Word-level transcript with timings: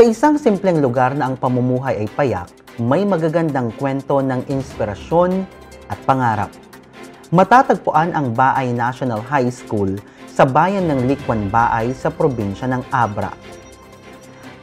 Sa 0.00 0.08
isang 0.08 0.40
simpleng 0.40 0.80
lugar 0.80 1.12
na 1.12 1.28
ang 1.28 1.36
pamumuhay 1.36 2.00
ay 2.00 2.08
payak, 2.16 2.48
may 2.80 3.04
magagandang 3.04 3.68
kwento 3.76 4.24
ng 4.24 4.48
inspirasyon 4.48 5.44
at 5.92 6.00
pangarap. 6.08 6.48
Matatagpuan 7.28 8.16
ang 8.16 8.32
Baay 8.32 8.72
National 8.72 9.20
High 9.20 9.52
School 9.52 10.00
sa 10.24 10.48
bayan 10.48 10.88
ng 10.88 11.04
Likwan 11.04 11.52
Baay 11.52 11.92
sa 11.92 12.08
probinsya 12.08 12.64
ng 12.72 12.80
Abra. 12.88 13.28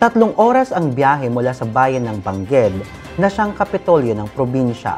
Tatlong 0.02 0.34
oras 0.42 0.74
ang 0.74 0.98
biyahe 0.98 1.30
mula 1.30 1.54
sa 1.54 1.70
bayan 1.70 2.10
ng 2.10 2.18
Bangged 2.26 2.74
na 3.22 3.30
siyang 3.30 3.54
kapitolyo 3.54 4.18
ng 4.18 4.34
probinsya. 4.34 4.98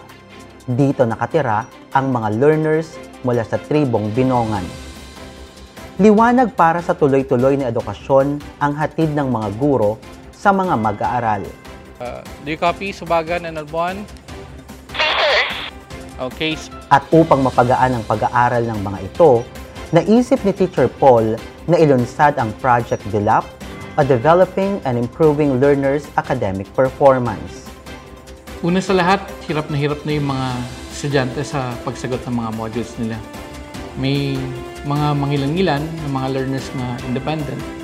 Dito 0.64 1.04
nakatira 1.04 1.68
ang 1.92 2.16
mga 2.16 2.40
learners 2.40 2.96
mula 3.28 3.44
sa 3.44 3.60
tribong 3.60 4.16
Binongan. 4.16 4.64
Liwanag 6.00 6.56
para 6.56 6.80
sa 6.80 6.96
tuloy-tuloy 6.96 7.60
na 7.60 7.76
edukasyon 7.76 8.40
ang 8.64 8.72
hatid 8.80 9.12
ng 9.12 9.28
mga 9.28 9.52
guro 9.60 10.00
sa 10.40 10.56
mga 10.56 10.80
mag-aaral. 10.80 11.44
Uh, 12.00 12.24
do 12.48 12.56
you 12.56 12.60
copy 12.60 12.96
Subagan 12.96 13.44
and 13.44 13.60
Albuan? 13.60 14.08
Okay. 16.20 16.56
At 16.88 17.04
upang 17.12 17.44
mapagaan 17.44 18.00
ang 18.00 18.04
pag-aaral 18.08 18.64
ng 18.72 18.80
mga 18.80 19.00
ito, 19.04 19.44
naisip 19.92 20.40
ni 20.48 20.56
Teacher 20.56 20.88
Paul 20.88 21.36
na 21.68 21.76
ilunsad 21.76 22.40
ang 22.40 22.56
Project 22.64 23.04
DELAP, 23.12 23.44
a 24.00 24.04
Developing 24.04 24.80
and 24.88 24.96
Improving 24.96 25.60
Learners' 25.60 26.08
Academic 26.16 26.72
Performance. 26.72 27.68
Una 28.64 28.84
sa 28.84 28.96
lahat, 28.96 29.24
hirap 29.48 29.72
na 29.72 29.80
hirap 29.80 30.04
na 30.04 30.12
yung 30.16 30.28
mga 30.32 30.48
estudyante 30.92 31.40
sa 31.44 31.72
pagsagot 31.88 32.20
ng 32.28 32.36
mga 32.36 32.50
modules 32.56 32.92
nila. 33.00 33.16
May 33.96 34.36
mga 34.84 35.08
mangilan-ngilan 35.16 35.84
na 35.84 36.08
mga 36.12 36.28
learners 36.36 36.68
na 36.76 36.96
independent 37.08 37.79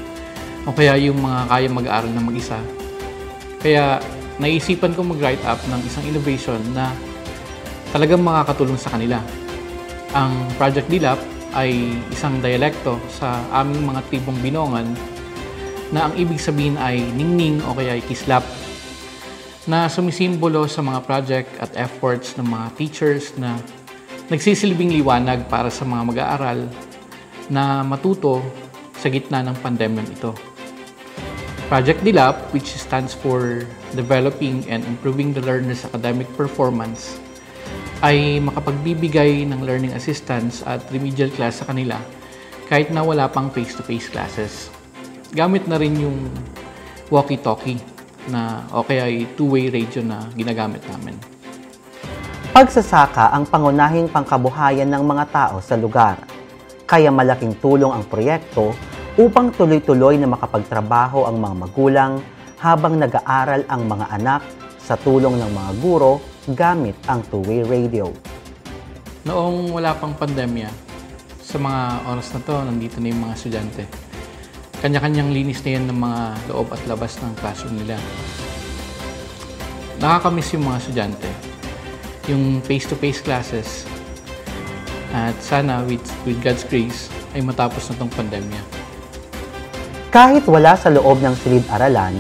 o 0.66 0.74
kaya 0.74 0.98
yung 0.98 1.22
mga 1.22 1.40
kaya 1.48 1.68
mag-aaral 1.70 2.12
na 2.12 2.22
mag-isa. 2.26 2.58
Kaya 3.62 4.02
naisipan 4.42 4.98
ko 4.98 5.06
mag-write 5.06 5.42
up 5.46 5.62
ng 5.70 5.82
isang 5.86 6.06
innovation 6.10 6.60
na 6.74 6.92
talagang 7.94 8.22
makakatulong 8.22 8.78
sa 8.78 8.92
kanila. 8.92 9.22
Ang 10.12 10.34
Project 10.60 10.90
DILAP 10.90 11.20
ay 11.56 11.96
isang 12.12 12.44
dialekto 12.44 13.00
sa 13.08 13.40
aming 13.56 13.88
mga 13.88 14.02
tribong 14.12 14.36
binongan 14.44 14.92
na 15.94 16.10
ang 16.10 16.14
ibig 16.20 16.42
sabihin 16.42 16.76
ay 16.76 17.00
ningning 17.16 17.64
o 17.64 17.72
kaya 17.72 17.96
ay 17.96 18.04
kislap 18.04 18.44
na 19.66 19.90
sumisimbolo 19.90 20.70
sa 20.70 20.84
mga 20.86 21.00
project 21.08 21.50
at 21.58 21.72
efforts 21.74 22.38
ng 22.38 22.46
mga 22.46 22.68
teachers 22.78 23.34
na 23.40 23.58
nagsisilbing 24.30 24.94
liwanag 24.94 25.46
para 25.50 25.70
sa 25.70 25.86
mga 25.86 26.04
mag-aaral 26.06 26.60
na 27.50 27.82
matuto 27.86 28.42
sa 28.98 29.10
gitna 29.10 29.42
ng 29.46 29.58
pandemyang 29.62 30.10
ito. 30.10 30.34
Project 31.66 32.06
DILAP, 32.06 32.54
which 32.54 32.70
stands 32.78 33.18
for 33.18 33.66
Developing 33.98 34.70
and 34.70 34.86
Improving 34.86 35.34
the 35.34 35.42
Learner's 35.42 35.82
Academic 35.82 36.30
Performance, 36.38 37.18
ay 38.06 38.38
makapagbibigay 38.38 39.50
ng 39.50 39.66
learning 39.66 39.98
assistance 39.98 40.62
at 40.70 40.78
remedial 40.94 41.26
class 41.34 41.64
sa 41.64 41.66
kanila 41.66 41.98
kahit 42.70 42.94
na 42.94 43.02
wala 43.02 43.26
pang 43.26 43.50
face-to-face 43.50 44.14
classes. 44.14 44.70
Gamit 45.34 45.66
na 45.66 45.82
rin 45.82 45.98
yung 45.98 46.30
walkie-talkie 47.10 47.82
na 48.30 48.62
o 48.70 48.86
kaya 48.86 49.10
ay 49.10 49.26
two-way 49.34 49.74
radio 49.74 50.06
na 50.06 50.22
ginagamit 50.38 50.86
namin. 50.86 51.18
Pagsasaka 52.54 53.34
ang 53.34 53.50
pangunahing 53.50 54.06
pangkabuhayan 54.14 54.90
ng 54.94 55.02
mga 55.02 55.26
tao 55.34 55.58
sa 55.66 55.74
lugar. 55.74 56.22
Kaya 56.86 57.10
malaking 57.10 57.58
tulong 57.58 57.90
ang 57.90 58.06
proyekto 58.06 58.78
upang 59.16 59.48
tuloy-tuloy 59.56 60.20
na 60.20 60.28
makapagtrabaho 60.28 61.24
ang 61.24 61.40
mga 61.40 61.56
magulang 61.56 62.14
habang 62.60 63.00
nag-aaral 63.00 63.64
ang 63.72 63.88
mga 63.88 64.06
anak 64.12 64.42
sa 64.76 65.00
tulong 65.00 65.40
ng 65.40 65.52
mga 65.56 65.72
guro 65.80 66.20
gamit 66.52 67.00
ang 67.08 67.24
two-way 67.32 67.64
radio. 67.64 68.12
Noong 69.24 69.72
wala 69.72 69.96
pang 69.96 70.14
pandemya, 70.14 70.70
sa 71.42 71.58
mga 71.58 71.82
oras 72.12 72.28
na 72.36 72.40
to, 72.44 72.56
nandito 72.68 73.00
na 73.00 73.08
yung 73.10 73.22
mga 73.24 73.34
estudyante. 73.40 73.84
Kanya-kanyang 74.84 75.32
linis 75.32 75.64
na 75.64 75.72
yan 75.80 75.86
ng 75.88 75.98
mga 75.98 76.22
loob 76.52 76.68
at 76.76 76.82
labas 76.86 77.16
ng 77.24 77.34
classroom 77.40 77.80
nila. 77.80 77.96
Nakakamiss 80.04 80.54
yung 80.54 80.68
mga 80.68 80.78
estudyante. 80.84 81.30
Yung 82.28 82.60
face-to-face 82.62 83.24
classes. 83.24 83.88
At 85.16 85.34
sana, 85.40 85.88
with, 85.88 86.04
with 86.28 86.38
God's 86.44 86.68
grace, 86.68 87.08
ay 87.32 87.42
matapos 87.42 87.88
na 87.88 87.96
tong 87.96 88.12
pandemya. 88.12 88.85
Kahit 90.16 90.48
wala 90.48 90.80
sa 90.80 90.88
loob 90.88 91.20
ng 91.20 91.36
silid-aralan, 91.44 92.16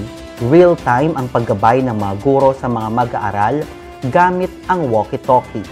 real-time 0.51 1.15
ang 1.15 1.31
paggabay 1.31 1.79
ng 1.79 1.95
mga 1.95 2.27
guro 2.27 2.51
sa 2.51 2.67
mga 2.67 2.91
mag-aaral 2.91 3.63
gamit 4.11 4.51
ang 4.67 4.91
walkie-talkie. 4.91 5.63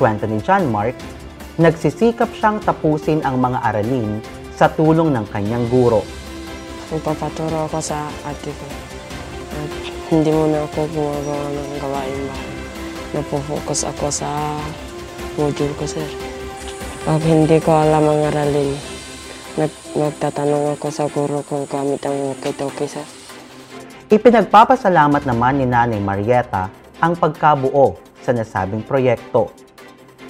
Kwento 0.00 0.24
ni 0.24 0.40
John 0.40 0.72
Mark, 0.72 0.96
nagsisikap 1.60 2.32
siyang 2.32 2.64
tapusin 2.64 3.20
ang 3.20 3.36
mga 3.36 3.60
aralin 3.60 4.16
sa 4.56 4.72
tulong 4.72 5.12
ng 5.12 5.28
kanyang 5.28 5.68
guro. 5.68 6.08
Magpapaturo 6.88 7.68
ako 7.68 7.84
sa 7.84 8.08
ate 8.24 8.48
ko. 8.48 8.66
At 9.52 9.70
hindi 10.08 10.32
muna 10.32 10.64
ako 10.64 10.88
gumagawa 10.88 11.46
ng 11.52 11.70
gawain 11.84 12.20
bahay. 12.32 12.52
Napofocus 13.12 13.84
ako 13.84 14.08
sa 14.08 14.56
module 15.36 15.76
ko, 15.76 15.84
sir. 15.84 16.08
Pag 17.04 17.20
hindi 17.28 17.60
ko 17.60 17.76
alam 17.76 18.08
ang 18.08 18.24
aralin, 18.24 18.97
nagtatanong 19.98 20.78
ako 20.78 20.88
sa 20.94 21.10
guro 21.10 21.42
kung 21.42 21.66
gamit 21.66 21.98
ang 22.06 22.14
walkie-talkie, 22.30 22.86
sir. 22.86 23.02
Ipinagpapasalamat 24.08 25.26
naman 25.26 25.58
ni 25.58 25.66
Nanay 25.66 25.98
Marieta 25.98 26.70
ang 27.02 27.18
pagkabuo 27.18 27.98
sa 28.22 28.30
nasabing 28.30 28.86
proyekto. 28.86 29.50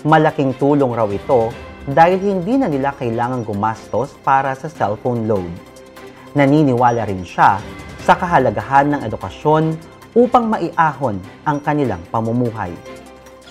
Malaking 0.08 0.56
tulong 0.56 0.96
raw 0.96 1.06
ito 1.12 1.52
dahil 1.84 2.16
hindi 2.16 2.56
na 2.56 2.66
nila 2.66 2.96
kailangang 2.96 3.44
gumastos 3.44 4.16
para 4.24 4.56
sa 4.56 4.72
cellphone 4.72 5.28
load. 5.28 5.52
Naniniwala 6.32 7.04
rin 7.04 7.22
siya 7.22 7.60
sa 8.02 8.16
kahalagahan 8.16 8.96
ng 8.96 9.00
edukasyon 9.04 9.76
upang 10.16 10.48
maiahon 10.48 11.20
ang 11.44 11.60
kanilang 11.60 12.00
pamumuhay. 12.08 12.72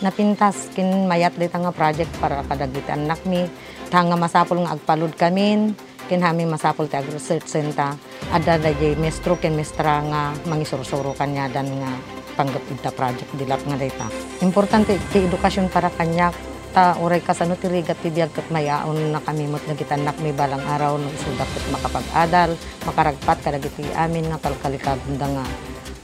Napintas 0.02 0.70
kin 0.74 1.10
mayat 1.10 1.34
dito 1.38 1.58
nga 1.58 1.74
project 1.74 2.10
para 2.22 2.46
kadagitan 2.46 3.10
anak 3.10 3.22
mi 3.26 3.50
Tanga 3.88 4.20
masapol 4.20 4.68
nga 4.68 4.76
agpalud 4.76 5.16
kamin, 5.16 5.72
kinhami 6.08 6.48
masapol 6.48 6.88
ti 6.88 6.96
agro-research 6.96 7.46
center. 7.46 7.94
Ada 8.32 8.58
da 8.58 8.72
jay 8.74 8.96
mestro 8.96 9.36
ken 9.36 9.54
mestra 9.54 10.00
nga 10.08 10.32
mangisurusuro 10.48 11.12
kanya 11.14 11.52
dan 11.52 11.68
nga 11.84 11.92
panggap 12.40 12.64
ita 12.72 12.92
project 12.96 13.30
dilap 13.36 13.60
nga 13.68 13.76
data. 13.76 14.08
Importante 14.42 14.96
ti 15.12 15.28
edukasyon 15.28 15.68
para 15.68 15.92
kanya 15.92 16.32
ta 16.72 16.96
uray 17.02 17.20
ka 17.24 17.34
sa 17.34 17.44
no 17.44 17.58
ti 17.60 17.68
rigat 17.68 18.00
ti 18.00 18.12
biag 18.14 18.32
ket 18.32 18.48
mayaon 18.54 19.12
na 19.12 19.20
kami 19.24 19.50
mot 19.50 19.64
nagitan 19.66 20.06
nak 20.06 20.20
may 20.24 20.36
balang 20.36 20.62
araw 20.64 20.96
no 20.96 21.10
isudat 21.10 21.50
ket 21.50 21.66
makapag-adal, 21.74 22.54
makaragpat 22.86 23.38
kadagiti 23.44 23.88
amin 23.98 24.30
nga 24.32 24.40
kalkalikag 24.40 25.00
nga 25.18 25.46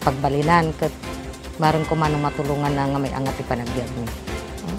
pagbalinan 0.03 0.73
ket 0.75 0.91
maron 1.61 1.85
ko 1.85 1.93
man 1.93 2.17
matulungan 2.17 2.73
na 2.73 2.89
nga 2.89 2.99
may 2.99 3.13
angat 3.13 3.35
ti 3.37 3.43
panagbiag 3.45 3.91
mi. 4.01 4.07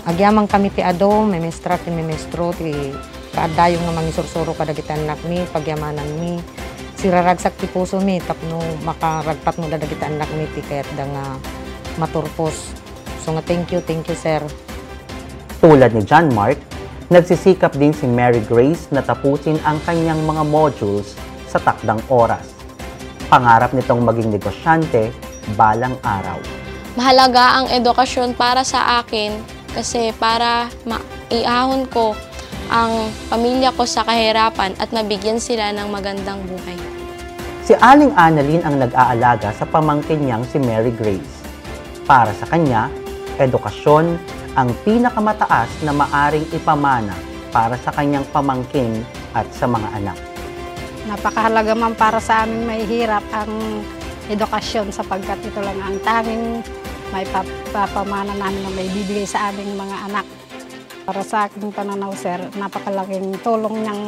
Agyamang 0.05 0.49
kami 0.51 0.69
ti 0.69 0.85
ado, 0.85 1.25
may 1.25 1.41
mestra 1.41 1.81
ti 1.81 1.89
may 1.89 2.05
mestro 2.05 2.53
ti 2.53 2.93
kaadayong 3.35 3.83
nga 3.83 3.95
mangisursuro 3.99 4.55
kadagitan 4.55 5.03
nak 5.05 5.19
mi, 5.27 5.43
pagyamanan 5.51 6.07
mi. 6.23 6.39
Siraragsak 6.95 7.59
ti 7.59 7.67
puso 7.67 7.99
mi, 7.99 8.23
tapno 8.23 8.63
makaragpat 8.87 9.59
mo 9.59 9.67
dadagitan 9.67 10.17
nak 10.17 10.31
mi 10.39 10.47
ti 10.55 10.63
kayat 10.63 10.87
da 10.95 11.05
nga 11.05 11.27
maturpos. 11.99 12.73
So 13.27 13.35
nga 13.35 13.43
thank 13.43 13.75
you, 13.75 13.83
thank 13.83 14.07
you 14.07 14.17
sir. 14.17 14.41
Tulad 15.59 15.93
ni 15.93 16.07
John 16.07 16.31
Mark, 16.33 16.57
nagsisikap 17.11 17.75
din 17.75 17.93
si 17.93 18.07
Mary 18.07 18.41
Grace 18.47 18.89
na 18.95 19.03
tapusin 19.03 19.59
ang 19.67 19.83
kanyang 19.83 20.23
mga 20.23 20.43
modules 20.47 21.19
sa 21.51 21.59
takdang 21.59 22.01
oras. 22.09 22.55
Pangarap 23.27 23.75
nitong 23.75 24.05
maging 24.05 24.31
negosyante 24.31 25.11
balang 25.59 25.97
araw. 26.07 26.39
Mahalaga 26.95 27.59
ang 27.59 27.67
edukasyon 27.75 28.39
para 28.39 28.63
sa 28.63 29.03
akin 29.03 29.35
kasi 29.75 30.15
para 30.15 30.71
maiahon 30.87 31.91
ko 31.91 32.15
ang 32.73 33.13
pamilya 33.29 33.73
ko 33.75 33.85
sa 33.85 34.05
kahirapan 34.05 34.77
at 34.81 34.89
mabigyan 34.95 35.41
sila 35.41 35.73
ng 35.73 35.89
magandang 35.89 36.41
buhay. 36.49 36.79
Si 37.65 37.73
Aling 37.73 38.13
Annalyn 38.13 38.61
ang 38.61 38.77
nag-aalaga 38.77 39.53
sa 39.57 39.65
pamangkin 39.65 40.21
niyang 40.21 40.45
si 40.45 40.61
Mary 40.61 40.93
Grace. 40.93 41.45
Para 42.05 42.33
sa 42.37 42.45
kanya, 42.45 42.93
edukasyon 43.41 44.21
ang 44.55 44.69
pinakamataas 44.85 45.73
na 45.81 45.97
maaring 45.97 46.45
ipamana 46.53 47.17
para 47.49 47.81
sa 47.81 47.91
kanyang 47.97 48.27
pamangkin 48.31 49.01
at 49.33 49.49
sa 49.51 49.65
mga 49.65 49.89
anak. 49.97 50.19
Napakahalaga 51.09 51.73
man 51.73 51.97
para 51.97 52.21
sa 52.21 52.45
aming 52.45 52.69
mahihirap 52.69 53.25
ang 53.33 53.81
edukasyon 54.29 54.93
sapagkat 54.93 55.41
ito 55.41 55.61
lang 55.61 55.77
ang 55.81 55.97
tanging 56.05 56.61
may 57.13 57.25
papamana 57.73 58.33
namin 58.37 58.61
na 58.61 58.73
may 58.73 58.89
bibigay 58.91 59.29
sa 59.29 59.49
aming 59.53 59.73
mga 59.77 59.97
anak. 60.11 60.27
Para 61.05 61.21
sa 61.21 61.45
aking 61.45 61.69
pananaw, 61.69 62.17
sir, 62.17 62.41
napakalaking 62.57 63.37
tulong 63.45 63.85
ng 63.85 64.01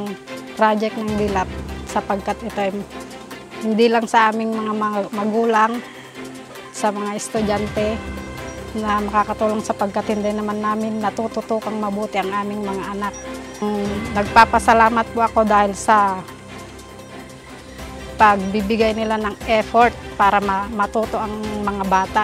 project 0.56 0.96
ng 0.96 1.12
DILAP 1.20 1.48
sapagkat 1.84 2.40
ito 2.40 2.56
ay 2.56 2.72
hindi 3.60 3.86
lang 3.92 4.08
sa 4.08 4.32
aming 4.32 4.56
mga, 4.56 5.12
magulang, 5.12 5.76
sa 6.72 6.88
mga 6.88 7.10
estudyante 7.20 8.00
na 8.80 9.00
makakatulong 9.04 9.60
sa 9.60 9.76
pagkatindi 9.76 10.36
naman 10.36 10.60
namin 10.60 11.00
natututokang 11.00 11.76
mabuti 11.76 12.16
ang 12.16 12.32
aming 12.32 12.64
mga 12.64 12.84
anak. 12.96 13.14
Nagpapasalamat 14.16 15.06
po 15.12 15.20
ako 15.24 15.44
dahil 15.44 15.72
sa 15.76 16.20
pagbibigay 18.16 18.96
nila 18.96 19.20
ng 19.20 19.36
effort 19.52 19.92
para 20.16 20.40
ma- 20.40 20.68
matuto 20.72 21.20
ang 21.20 21.36
mga 21.60 21.84
bata. 21.84 22.22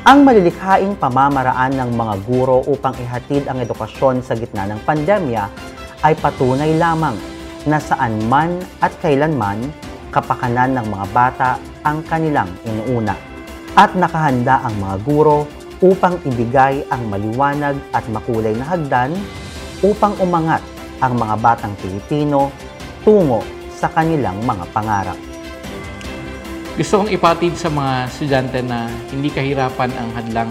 Ang 0.00 0.24
malilikhaing 0.24 0.96
pamamaraan 0.96 1.76
ng 1.76 1.92
mga 1.92 2.14
guro 2.24 2.64
upang 2.64 2.96
ihatid 2.96 3.44
ang 3.52 3.60
edukasyon 3.60 4.24
sa 4.24 4.32
gitna 4.32 4.64
ng 4.64 4.80
pandemya 4.88 5.44
ay 6.00 6.16
patunay 6.16 6.72
lamang 6.80 7.12
na 7.68 7.76
saan 7.76 8.16
man 8.24 8.64
at 8.80 8.96
kailanman 9.04 9.60
kapakanan 10.08 10.72
ng 10.72 10.86
mga 10.88 11.06
bata 11.12 11.50
ang 11.84 12.00
kanilang 12.08 12.48
inuuna. 12.64 13.12
At 13.76 13.92
nakahanda 13.92 14.64
ang 14.64 14.72
mga 14.80 14.96
guro 15.04 15.44
upang 15.84 16.16
ibigay 16.24 16.80
ang 16.88 17.04
maliwanag 17.12 17.76
at 17.92 18.04
makulay 18.08 18.56
na 18.56 18.72
hagdan 18.72 19.12
upang 19.84 20.16
umangat 20.16 20.64
ang 21.04 21.12
mga 21.12 21.36
batang 21.44 21.76
Pilipino 21.76 22.48
tungo 23.04 23.44
sa 23.68 23.92
kanilang 23.92 24.40
mga 24.48 24.64
pangarap. 24.72 25.29
Gusto 26.80 27.04
kong 27.04 27.12
ipatid 27.12 27.60
sa 27.60 27.68
mga 27.68 28.08
estudyante 28.08 28.64
na 28.64 28.88
hindi 29.12 29.28
kahirapan 29.28 29.92
ang 30.00 30.16
hadlang 30.16 30.48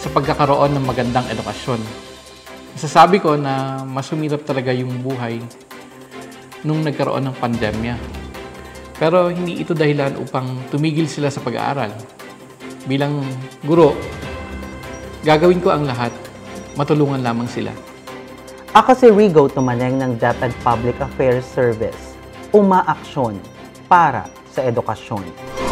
sa 0.00 0.08
pagkakaroon 0.08 0.72
ng 0.72 0.80
magandang 0.88 1.28
edukasyon. 1.28 1.76
Masasabi 2.72 3.20
ko 3.20 3.36
na 3.36 3.84
mas 3.84 4.08
sumirap 4.08 4.48
talaga 4.48 4.72
yung 4.72 5.04
buhay 5.04 5.44
nung 6.64 6.80
nagkaroon 6.80 7.28
ng 7.28 7.36
pandemya. 7.36 8.00
Pero 8.96 9.28
hindi 9.28 9.60
ito 9.60 9.76
dahilan 9.76 10.16
upang 10.24 10.72
tumigil 10.72 11.04
sila 11.04 11.28
sa 11.28 11.44
pag-aaral. 11.44 11.92
Bilang 12.88 13.20
guro, 13.60 13.92
gagawin 15.20 15.60
ko 15.60 15.68
ang 15.68 15.84
lahat, 15.84 16.16
matulungan 16.80 17.20
lamang 17.20 17.52
sila. 17.52 17.76
Ako 18.72 18.96
si 18.96 19.12
Rigo 19.12 19.52
Tumaneng 19.52 20.00
ng 20.00 20.16
DepEd 20.16 20.56
Public 20.64 20.96
Affairs 20.96 21.44
Service. 21.44 22.16
Umaaksyon 22.56 23.36
para 23.84 24.24
sa 24.52 24.68
edukasyon. 24.68 25.71